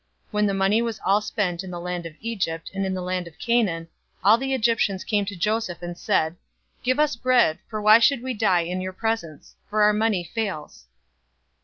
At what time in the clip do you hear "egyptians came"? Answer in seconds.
4.51-5.25